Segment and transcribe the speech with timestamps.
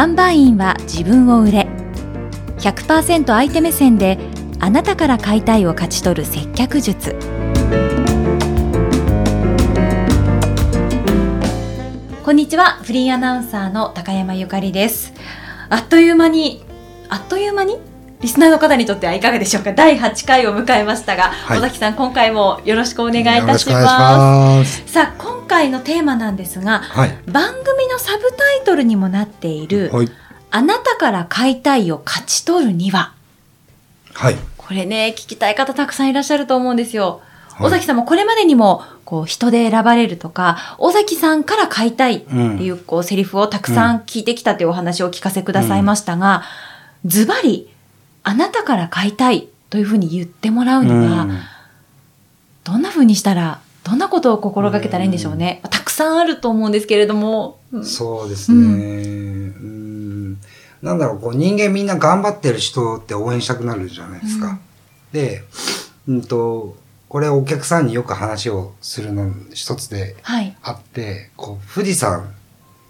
[0.00, 1.66] 販売員は自分を売れ
[2.56, 4.16] 100%相手目線で
[4.58, 7.14] あなたから買いたいを勝ち取る接客術。
[12.24, 15.12] こんにちはフリーアナウンサーの高山ゆかりです。
[15.68, 16.64] あっという間に
[17.10, 17.78] あっという間に？
[18.22, 19.74] リスナーの方にとってはいかがでしょうか？
[19.74, 24.82] 第8回を迎えましたが、はい、尾崎さん今回もよろしくお願いいたします。
[24.90, 30.08] さあ今回のテーマなんですが、はい、番組のサブタイトルにもなっている、はい、
[30.52, 33.12] あなたから買いたいを勝ち取るには。
[34.14, 34.36] はい。
[34.56, 37.20] これね聞きたい方たくさんいらっしゃると思うんですよ。
[37.58, 46.44] 尾崎さんもこれまでにもこう人で選ばれるとか尾崎さんから買いたいっていうこうセリフをたくさん聞いてきたというお話をお聞かせくださいましたが、
[47.04, 47.68] ズバリ
[48.22, 51.26] あなたから買いたいというふうに言ってもらうには、
[52.64, 55.60] どんなふうにしたらどんなことを心がけたらいいんでしょうね。
[55.68, 57.58] たくさんあると思うんですけれども。
[57.82, 58.56] そうですね。
[58.56, 60.32] うん、
[60.80, 64.50] なんだろう、こう人間みんな頑張ってる人って応援したくなるじゃないですか。
[64.50, 64.60] うん、
[65.12, 65.42] で、
[66.06, 66.76] うんと、
[67.08, 70.14] これお客さんによく話をするの一つで
[70.62, 72.32] あって、はい、こう富士山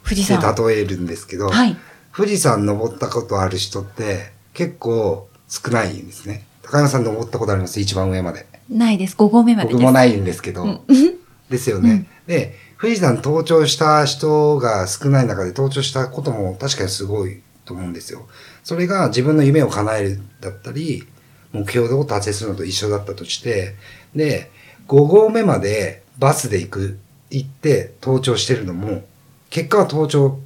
[0.04, 1.78] で例えるんですけど、はい、
[2.14, 6.44] 富士山登ったことある人って結構少ないんですね。
[6.70, 7.80] 高山さん登ったことあります？
[7.80, 8.46] 一番上まで。
[8.68, 9.16] ないです。
[9.16, 10.62] 5合目まで僕もないんですけど。
[10.62, 10.80] うん、
[11.50, 18.28] ですよね、うん、で、富士山登頂した人が少ない中で登頂したことも確かにすごいと思うんですよ。
[18.62, 21.08] それが自分の夢を叶えるだったり、
[21.52, 23.74] 目標を達成するのと一緒だったとして、
[24.14, 24.52] で、
[24.86, 26.98] 5合目までバスで行く、
[27.30, 29.04] 行って登頂してるのも、
[29.50, 30.38] 結果は登頂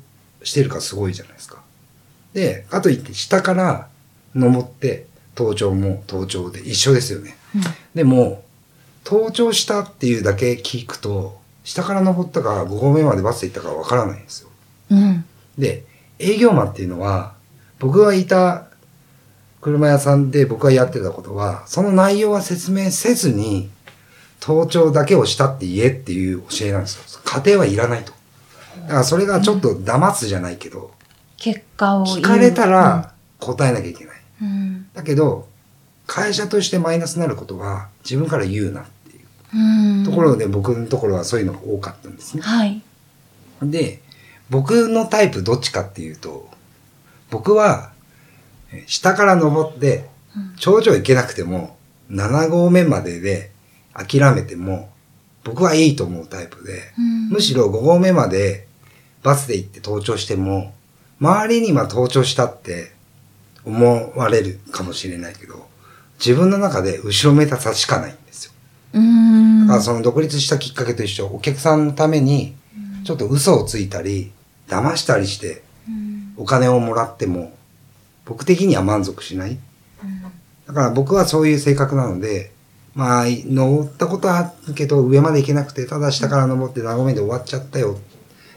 [0.42, 1.62] してるからすごいじゃないですか。
[2.33, 3.89] で、かといって下から
[4.34, 7.36] 登って登頂も登頂で一緒ですよね。
[7.54, 7.62] うん、
[7.94, 8.42] でも、
[9.04, 14.48] 登頂したっていうだけ聞くと、下から登ったか5合目までバスで行ったかわからないんですよ。
[14.90, 15.24] うん、
[15.58, 15.84] で、
[16.18, 17.34] 営業マンっていうのは、
[17.78, 18.67] 僕がいた
[19.61, 23.70] 車屋さんで僕がやってたことは、その内容は説明せずに、
[24.40, 27.20] 盗聴だけをしたって言えっていう教えなんですよ。
[27.24, 28.12] 家庭はいらないと。
[28.83, 30.92] だからそれがちょっと騙すじゃないけど、
[31.39, 34.14] 結果を聞かれたら答えなきゃいけない。
[34.42, 35.48] うん、だけど、
[36.06, 39.20] 会社としてマイナスになることは自分から言うなってい
[40.02, 40.05] う。
[40.05, 42.42] ところで僕のところはそういうのが多かったんですね。
[42.42, 42.83] はい。
[43.62, 44.02] で、
[44.50, 46.48] 僕のタイプどっちかっていうと、
[47.30, 47.92] 僕は
[48.86, 50.08] 下から登って、
[50.56, 51.77] 頂上行けなくても、
[52.11, 53.50] 7合目までで
[53.94, 54.90] 諦めても、
[55.44, 56.92] 僕はいいと思うタイプで、
[57.30, 58.67] むしろ5合目まで
[59.23, 60.74] バスで行って登頂しても、
[61.20, 62.93] 周りに今登頂したって
[63.64, 65.67] 思われるかもしれないけど、
[66.19, 68.52] 自分の中で後ろめたさしかないんですよ。
[68.92, 72.55] だからその独立したきっかけと一緒、お客さんのために、
[73.05, 74.33] ちょっと嘘をついたり、
[74.69, 75.63] 騙したりして、
[76.36, 77.53] お金をもらっても、
[78.24, 79.58] 僕的には満足しない。
[80.67, 82.53] だから僕はそういう性格なので、
[82.95, 87.98] まあ、登ったことはあるけど、上まで行けなくて、ただ下から登って長めで終わっちゃったよ。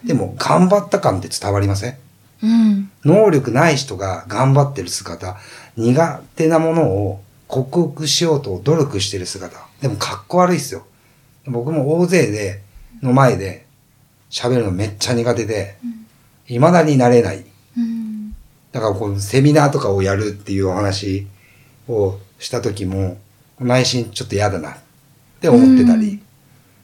[0.06, 1.98] でも、頑張った感って伝わりません、
[2.44, 5.38] うん、能力ない人が頑張ってる姿、
[5.76, 9.58] 苦手なものを克服しようと努力してる姿。
[9.82, 10.86] でも、かっこ悪いっすよ。
[11.46, 12.62] 僕も大勢で、
[13.02, 13.66] の前で
[14.30, 15.78] 喋るのめっちゃ苦手で、
[16.46, 17.46] 未だになれない。
[18.72, 21.28] だからこう、セミナーとかをやるっていうお話
[21.88, 23.18] をした時も、
[23.60, 24.78] 内心ちょっと嫌だなっ
[25.42, 26.22] て思ってたり、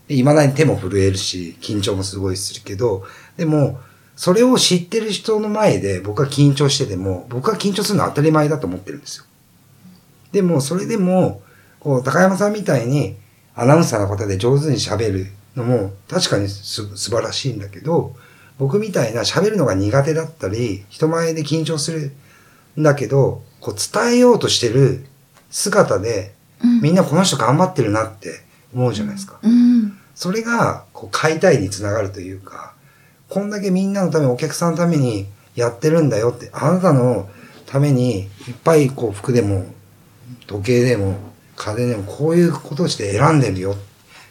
[0.07, 3.03] 未だに手も震えるし、緊張もすごいするけど、
[3.37, 3.79] でも、
[4.15, 9.25] それを知ってる人の前で僕は緊張してても、僕は緊張するのは当たり前だと思ってるんですよ。
[10.31, 11.41] でも、それでも、
[11.79, 13.15] こう、高山さんみたいに
[13.55, 18.15] アナウンサーの方で上手に喋るのも確かにす素晴らしいんだけど、
[18.57, 22.11] 僕みたいな喋るのが苦手だったり、人前で緊張する
[22.79, 25.05] んだけど、こう伝えようとしてる
[25.49, 28.41] 姿で、うん、みんなこの人頑張ってるなって
[28.73, 29.39] 思うじゃないですか。
[29.41, 32.72] うん、それが、こう、買いたいにつながるというか、
[33.33, 35.25] こんだけみんなのため、お客さんのために
[35.55, 37.27] やってるんだよって、あなたの
[37.65, 38.27] ためにいっ
[38.63, 39.65] ぱいこう服でも、
[40.45, 41.17] 時計でも、
[41.55, 43.75] 家電でもこういうことをして選んでるよっ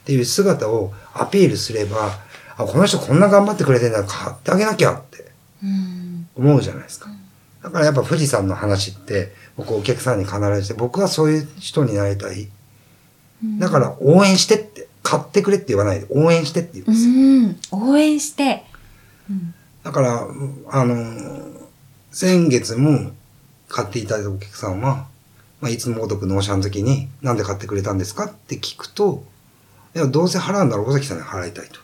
[0.04, 2.10] ていう姿をアピールすれば、
[2.56, 5.32] あ、この人こんな頑張ってくれてんだ買ってあげなきゃって
[6.37, 7.10] 思うじゃないですか。
[7.60, 12.49] だからやっぱ富士山の話って僕お客さんに必ずして僕はそういう人になりたい。
[13.58, 17.81] だから応援してって、買ってくれって言わないで応援してって言うんですよ。
[17.81, 18.62] 応援して。
[19.82, 20.26] だから、
[20.70, 20.94] あの、
[22.10, 23.12] 先月も
[23.69, 25.06] 買っていただいたお客さんは、
[25.60, 29.24] まあ、いつもごとく納車の時に、なんで買ってくれたんですかって聞くと、
[29.94, 31.80] いや、どうせ払うんだろう、尾崎さんに払いたいと。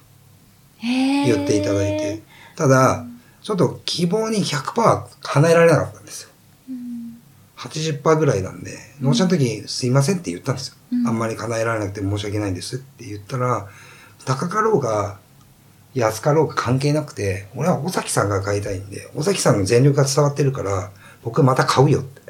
[0.83, 2.23] 言っていただいて。
[2.57, 3.05] ただ、
[3.43, 6.31] ちょっと希望に100%叶えられなかったんですよ。
[6.71, 7.19] うん、
[7.57, 10.75] 80%ぐらいなんで、納車の時すいませんって言ったんですよ。
[10.93, 13.69] うん、あんまり叶えられなくて申し訳ないんですって言ったら、
[14.25, 15.19] 高かろうが
[15.95, 20.91] 安かろうが関係なくて、俺は尾崎さんが買いたいんで、尾崎さんの全力が伝わってるから、
[21.23, 22.23] 僕また買うよって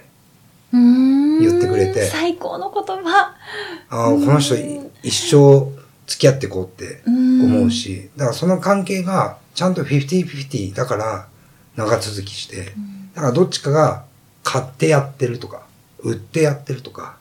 [0.72, 2.06] 言ってくれて。
[2.06, 3.34] 最高の言葉。
[3.90, 4.55] ああ、この人
[5.02, 5.70] 一生
[6.06, 11.28] 付き合っていこうって思うし、だからその関係がちゃんと50-50だから
[11.76, 12.72] 長続きして、
[13.14, 14.04] だからどっちかが
[14.43, 15.62] 買ってやってるとか、
[16.00, 17.16] 売ってやってるとか、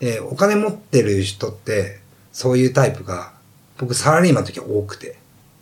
[0.00, 2.00] で、お金持ってる人って、
[2.32, 3.32] そういうタイプが、
[3.78, 5.16] 僕サラリーマンの時は多くて、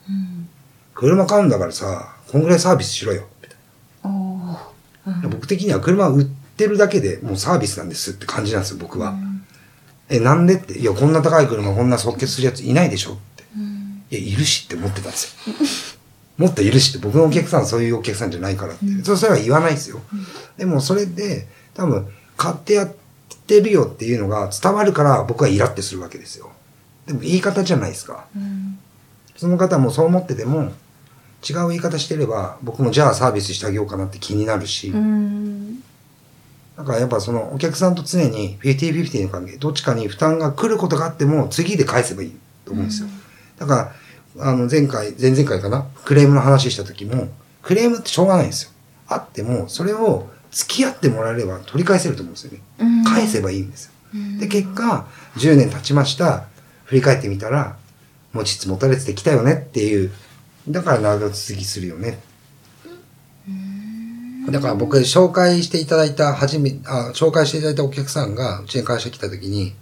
[0.08, 0.48] うん、
[0.94, 3.58] 車買うんだからさ、こんぐらいサービスしろよ、みたい
[4.04, 5.24] な。
[5.24, 9.10] うん、僕的には車売ってるだけでもうサービスなんですって感じなんですよ、僕は。
[9.10, 9.44] うん、
[10.08, 13.44] え、なんでって、いや、こんな高い車こんな即決するやついないでしょって。
[14.10, 15.54] いや、いるしって思ってたんですよ。
[16.38, 18.86] もっといるしって、僕のお客さんはそういうお客さんじゃないからって。
[18.86, 20.00] うん、それは言わないですよ。
[20.12, 20.26] うん、
[20.56, 22.94] でもそれで、多分、買ってやっ
[23.46, 26.50] てるよっていうのが伝わるから僕はイラってするわけですよ。
[27.06, 28.26] でも言い方じゃないですか。
[28.36, 28.78] うん、
[29.36, 30.72] その方もそう思ってても、
[31.48, 34.92] 違う言い方してれば、僕もじゃあサービスしてあげようかなって気になるし、
[36.76, 43.08] だからやっぱそのお客さんと常に50-50の関係、どっちかに負担が来ることがあっても次で返せばいいと思うんですよ。
[43.58, 43.92] だか
[44.36, 47.28] ら、あの前回、前々回かな、クレームの話した時も、
[47.62, 48.70] クレームってしょうがないんですよ。
[49.08, 52.60] あっても、それを付き合ってもらえれば取り返せると思うんですよね。
[53.04, 53.92] 返せばいいんですよ。
[54.40, 55.06] で、結果、
[55.36, 56.44] 10年経ちました。
[56.86, 57.76] 振り返ってみたら、
[58.32, 60.10] 持ちつ持たれてきたよねっていう、
[60.68, 62.18] だから長続きするよね。
[64.50, 69.74] だから僕紹介していただいた、はじめ、あ、紹介していただいたお客さんがうちに会社来た時に、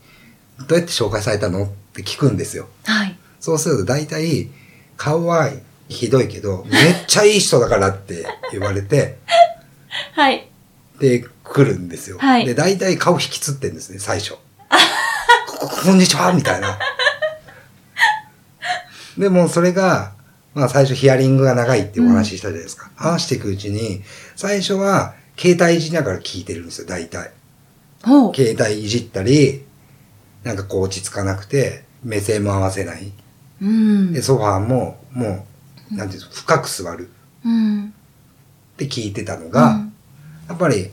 [0.66, 1.64] どうやって紹介されたの？
[1.64, 2.68] って聞くんですよ。
[2.84, 3.16] はい。
[3.40, 4.48] そうすると大体、
[4.96, 5.50] 顔は
[5.88, 9.18] ひどいけど、めっちゃいい人だからって言われて、
[10.14, 10.48] はい。
[10.98, 12.16] で、来るんですよ。
[12.18, 12.46] はい。
[12.46, 14.36] で、大体顔引きつってんですね、最初。
[15.46, 16.78] こ、こんにちはみたいな。
[19.18, 20.12] でも、それが、
[20.54, 22.90] まあ最初ヒアリングが長いってお話ししたじゃないですか。
[22.96, 24.02] うん、話していくうちに、
[24.36, 27.32] 最初は携帯いじりながら聞いてるんですよ、大体。
[28.34, 29.64] 携帯いじったり、
[30.42, 33.12] なんかこう落ち着かなくて、目線も合わせない。
[33.62, 35.46] うん、で、ソファーも、も
[35.90, 37.10] う、なんていうんですか、深く座る。
[37.44, 37.90] うん、っ
[38.76, 39.92] て聞いてたのが、うん、
[40.48, 40.90] やっぱり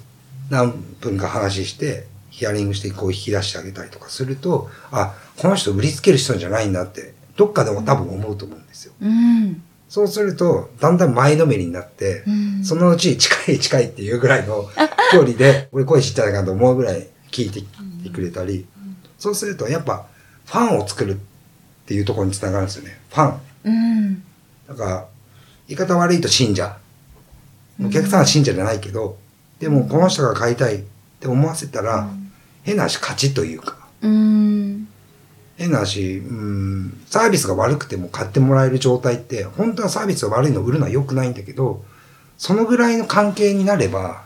[0.50, 8.93] 何分か話して、ヒアリングしてこう引き出してあげたりとかすると、あ、この人売りつける人じゃないんだって、どっかでも多分思うと思うんですよ。
[9.01, 14.69] うん、そうすると、だんだん前のめりになって、うん、そのうち近い近いっていうぐらいの
[15.11, 18.67] 距離で、俺声知ったらかと思うぐらい聞いてくれたり、
[19.17, 20.05] そうするとやっぱ
[20.45, 21.17] ファンを作るっ
[21.88, 22.99] ていうところにつながるんですよね。
[23.09, 23.39] ファン。
[23.63, 24.23] うん。
[24.67, 25.05] だから、
[25.67, 26.77] 言い方悪いと信者。
[27.83, 29.17] お客さんは信者じゃないけど、
[29.59, 30.79] でもこの人が買いたいっ
[31.19, 32.07] て思わせたら、
[32.61, 33.77] 変な話勝ちというか。
[34.03, 34.87] うん。
[35.57, 36.70] 変な話、うん、
[37.07, 41.83] サービスが悪くても買ってもらえる状態って、本当はサービスが悪いのを売るのは良くないんだけど、
[42.38, 44.24] そのぐらいの関係になれば、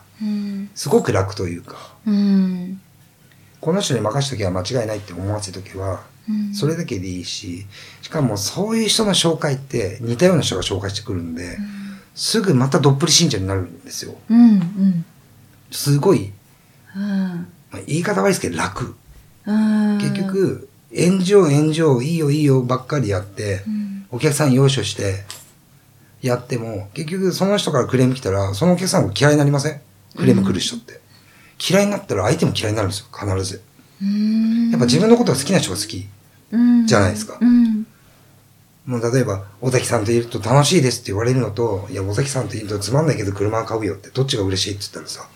[0.76, 2.82] すごく楽というか、うん、
[3.60, 6.04] この人に任しときは間違いないって思わせときは、
[6.54, 7.66] それだけでいいし、
[8.02, 11.58] しかもそういう人の紹介って似たような人が紹介してくるんで、
[12.16, 14.16] すぐまたどっぷり信者になるんですよ。
[14.30, 15.06] うんうん、
[15.72, 16.32] すごい、
[16.96, 17.48] うん。
[17.72, 18.96] まあ、言い方悪いですけど楽。
[19.46, 23.64] 結局、炎上炎上、いいよいいよばっかりやって、
[24.12, 25.26] お客さん要所して
[26.22, 29.82] やっても、結局その人からクレーム来たら、そのお客さんが嫌いになりません？
[30.16, 31.02] クレーム来る人って。
[31.70, 33.62] 嫌いになったら相手も嫌いになるんですよ、必ず。
[34.72, 36.08] やっぱ自分のことが好きな人が好き。
[36.86, 37.38] じゃないですか。
[37.42, 37.88] うん、
[38.86, 45.28] もう例えば、尾崎さんといると楽しいですって言われるのと、いや、尾崎さんといるとつまんないけど車買うよって、どっちが嬉しいって言ったらさ、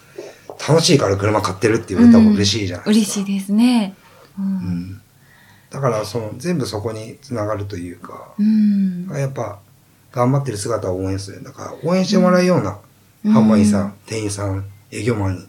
[0.70, 3.22] 楽しいから車買ってるって言われた方が嬉しいじゃないですか。
[3.22, 3.96] うん、嬉しいですね。
[4.38, 5.02] うん。
[5.70, 9.60] だから、その、全部そこにつながるというか、うん、やっぱ、
[10.12, 11.44] 頑張ってる姿を応援する。
[11.44, 12.80] だから、応援してもらうような、
[13.26, 15.48] 販売員さん、店員さん、営業マンに、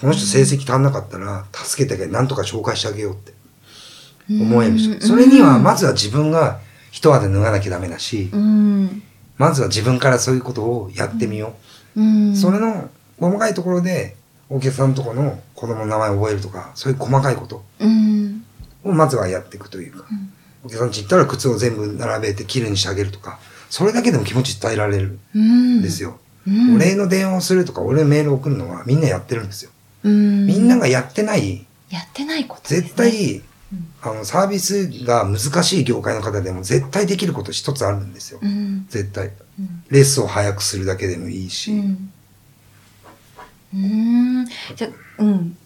[0.00, 3.32] この人成績足んなかったら、助けてあげなんとか紹介してあげようって。
[4.30, 6.60] 思えるし、それにはまずは自分が
[6.92, 8.30] 一肌脱がなきゃダメだし、
[9.36, 11.54] まずは自分からそういうことをやってみよ
[11.96, 12.36] う。
[12.36, 14.16] それの細かいところで、
[14.48, 17.64] お客さんのとこの子供の名前を覚えるとか、そういう細かいこと
[18.84, 20.04] をまずはやっていくというか、
[20.64, 26.18] お客さんち行ったら靴を全部並べてきれいにしてあげるとか、それだけでも気持ち伝えられるんですよ。
[26.74, 29.70] お礼の電話をするとか、俺のメールを送るのはみんなやってるんですよ。
[30.02, 33.42] みんながやってない、やってないこと、絶対
[34.02, 38.40] あの、サービスが難しい業界の方でも絶対できること一つあるんですよ。
[38.42, 39.84] うん、絶対、うん。
[39.90, 41.72] レースを早くするだけでもいいし。
[43.72, 44.46] うん。
[44.74, 45.56] じゃ、うん。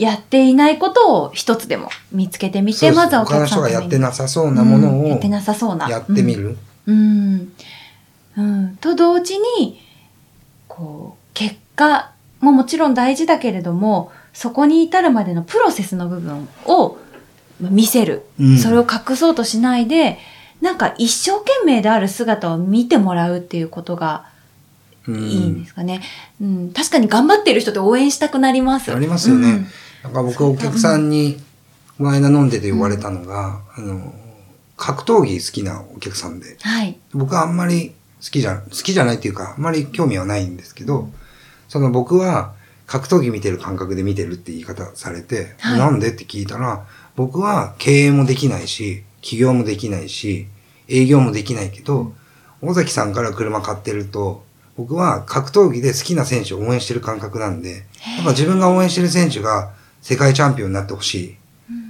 [0.00, 5.90] やっていないことを一つでも見つけてみて、まずはお客さん他の人がやってなさそうなものを、やってなさそうな。
[5.90, 6.56] やってみる。
[6.86, 7.52] うん。
[8.38, 8.76] うん。
[8.80, 9.78] と同時に、
[10.68, 16.96] こう、結果ももちろん大事だけれども、そこに至るまでのプロセスの部分を
[17.60, 18.24] 見せる。
[18.40, 20.18] うん、それを隠そうとしないで、
[20.62, 24.24] なんか一生懸命である姿を見てもらうっていうことが
[25.08, 26.00] いいんですかね。
[26.40, 28.92] うん、うん、確かに頑張ってる人って応援したくなります。
[28.94, 29.48] ありますよね。
[29.48, 29.66] うん、
[30.02, 31.40] なんか僕お客さんに、
[31.98, 34.14] この間飲んでて言われたのが、あの、
[34.76, 37.92] 格闘技好きなお客さんで、はい、僕はあんまり
[38.24, 41.10] 好きじゃ、好きじゃないっていうか、あんまり興味はないんですけど、
[41.68, 42.54] その僕は
[42.86, 50.46] 格闘技見てる感覚で見てるって言い方されて、はい、なんでって聞いたら、僕は経営もできないし、起業もできないし、
[50.88, 52.14] 営業もできないけど、
[52.62, 54.44] 尾崎さんから車買ってると、
[54.76, 57.84] 僕は格闘技で好きな選手を応援してる感覚なんで、
[58.16, 61.36] やっぱ自分が応援してる選手が世界チャンピオンになってほしい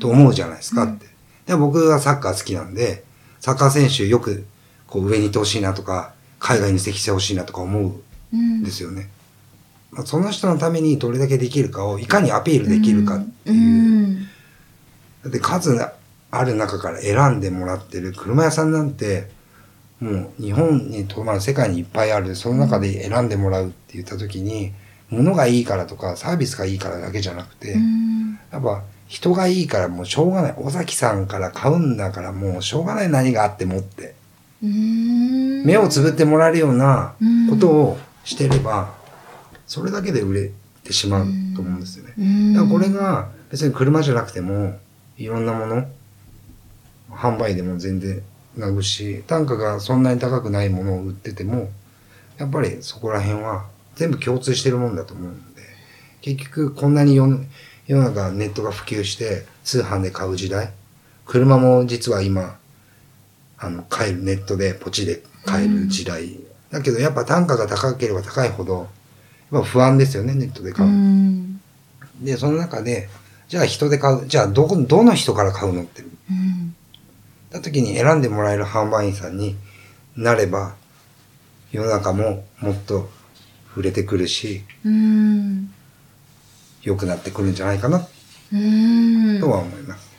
[0.01, 1.07] と思うじゃないですかって。
[1.47, 3.05] で僕はサッカー好きなんで、
[3.41, 4.45] サッカー選手よく
[4.87, 8.01] こう上に行ってほしいなとか、海外に移籍してほしいなとか思
[8.33, 9.09] うんですよね。
[9.91, 13.57] まあ、その人のためにどれだけできるかをいかにアピールできるかっていう。
[13.57, 13.61] う
[14.09, 14.27] ん、だ
[15.29, 15.77] って数
[16.31, 19.29] ある中から選んでもらってる車屋さんなんて、
[20.01, 24.73] もう日本にと、まあ世界にいっぱいある、その中で選んでもらうって言った時に、
[25.11, 27.77] 物がいいからとかサービスがいいからだけじゃなくて、
[28.51, 30.55] やっぱ人がいいからもうしょうがない。
[30.57, 34.15] 尾崎さんから買うんだからもうしょうがない何があってもって。
[34.63, 37.15] 目をつぶってもらえるような
[37.49, 38.95] ことをしてれば、
[39.67, 40.51] それだけで売れ
[40.85, 41.27] てしまう
[41.57, 42.53] と思うんですよね。
[42.55, 44.79] だからこれが別に車じゃなくても、
[45.17, 45.87] いろんなもの、
[47.11, 48.23] 販売でも全然
[48.57, 51.71] なぐし、単価がそんなに高くないものを売ってても、
[52.39, 55.63] やっぱりそこら辺は全部共通してるもんだと思うんで、
[56.23, 57.27] 結局こんなに世
[57.87, 60.73] 世の中ネットが普及して通販で買う時代、
[61.27, 62.59] 車も実は今、
[63.59, 66.25] あの、買える、ネットでポチで買える時代。
[66.25, 68.89] うん、だけどやっぱ単価が高ければ高いほど、
[69.51, 70.89] まあ不安ですよね、ネットで買う。
[70.89, 70.93] う
[72.21, 73.09] で、その中で、
[73.49, 76.03] じゃあ人で買う、じゃあどこ、どの人から買うのって。
[76.03, 76.75] うん。
[77.51, 79.57] た時に選んでもらえる販売員さんに
[80.17, 80.75] なれば、
[81.73, 83.11] 世の中ももっと
[83.71, 85.73] 触れてくるし、うん。
[86.83, 88.07] 良くなってくるんじゃないかな、
[88.53, 89.41] うん。
[89.41, 90.11] とは思います。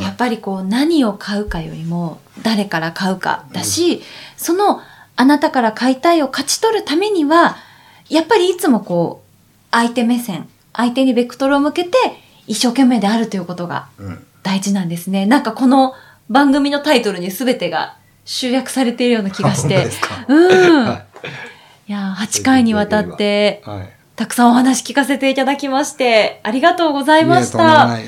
[0.00, 4.00] やっぱりこう何を買うかよりも誰から買うかだし、うん、
[4.36, 4.80] その
[5.14, 7.56] あなたから買いたいを勝ち取るためには
[8.08, 9.30] やっぱりいつもこう、
[9.70, 11.90] 相手目線、相手にベクトルを向けて
[12.46, 13.88] 一生懸命であるということが
[14.42, 15.24] 大事なんですね。
[15.24, 15.94] うん、なんかこの
[16.28, 19.86] 番組のタイトルに全てが集約されているような気がして。
[20.28, 20.98] うん。
[21.88, 27.98] はい、いや、8回にわたって、はい、たくさんお話聞かせていただきまして、ありがとうございました。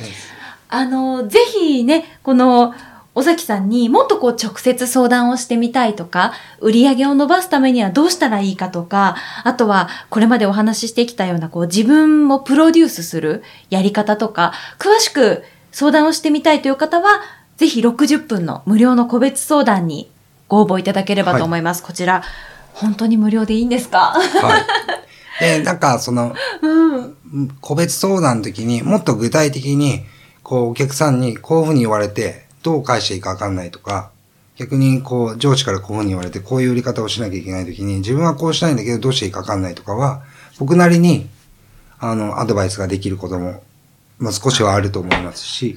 [0.68, 2.75] あの、ぜひね、この、
[3.16, 17.23] 尾崎さんにもっとこう直接相談をしてみたいとか、売り上げを伸ばすためにはどうしたらいいかとか、あとはこれまでお話ししてきたようなこう自分をプロデュースするやり方とか、詳しく相談をしてみたいという方は、
[17.56, 20.11] ぜひ60分の無料の個別相談に
[20.49, 21.80] ご応募いただければと思います。
[21.80, 22.23] はい、こちら、
[22.76, 24.12] 本当に無料でいいんですか？
[24.12, 25.40] はい。
[25.40, 30.04] で、なんかその、うん、個別相談の時にもっと具体的に、
[30.42, 34.11] こうお客さんにこういうふうに言われて、どう返していいかわかんないとか、
[34.56, 40.23] 逆にこう上司からこういうふうに言われてこういう売り方をしなきゃいけないときに自分はこうしたいんだけどどうしていいかわかんないとかは、
[40.59, 41.28] 僕なりに
[41.99, 43.62] あのアドバイスができることも、
[44.18, 45.76] まあ、少しはあると思いますし、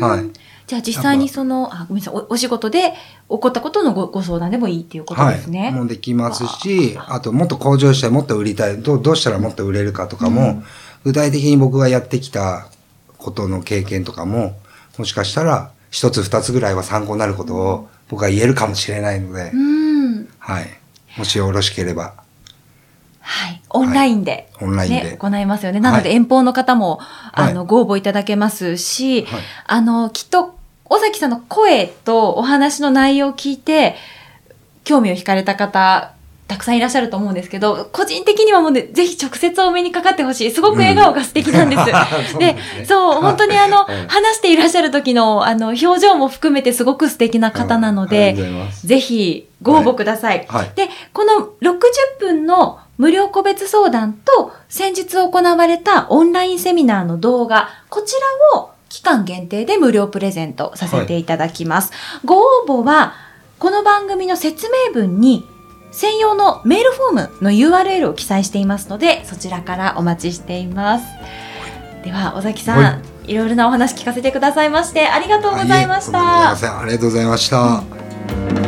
[0.00, 0.30] はい。
[0.66, 2.92] じゃあ実際にその、あ、ごめんなさいお、お仕事で
[3.28, 5.64] 起こったことのごご相談でもいいっていうことですね。
[5.64, 10.64] はい、もうできますし、あともっと向上してもっと売りたい、どうどうしたらもっと売れるかとかも、うん、
[11.04, 12.68] 具体的に僕がやってきた
[13.18, 14.56] ことの経験とかも、
[14.96, 20.66] もしかしたら一つ二つぐらいは参考になることを僕は言えるかもしれないので、うん、はい。
[21.16, 22.23] もしよろしければ。
[23.26, 23.62] はい。
[23.70, 25.16] オンラインで、はい、オンラインで。
[25.16, 25.80] 行いますよね。
[25.80, 33.96] なので遠方の方も、はい、あの、ご応募いただけますし、はい、あの、きっと、尾崎さんの声とお話の内容を聞いて、
[34.84, 36.13] 興味を惹かれた方
[36.46, 40.50] たくさんいらっしゃると思うんですけど、個人的にはもうね、ぜひ直接お目にかかってほしい。
[40.50, 41.82] すごく笑顔が素敵なんです。
[42.34, 48.36] うん、で そう、本当にあの、話していらっしゃる時の、あの、表情も含めてすごく素敵な方なので、
[48.84, 50.44] ぜひご応募ください。
[50.48, 50.64] はい。
[50.64, 58.14] はい、で、この60分の無料個別相談と、先日行われたオンラインセミナーの動画、こち
[58.52, 61.90] らを期間限定で無料プレゼントさせていただきます。
[61.92, 63.14] はい、ご応募は、
[63.58, 65.48] この番組の説明文に
[65.94, 71.04] 専用のメールフォームの URL を記載していますので、そちらからお待ちしています。
[72.02, 76.50] では、尾崎さん、はい、いろいろなお話聞かせてくださいまして、ありがとうございました。
[76.50, 78.63] ありがとうございました。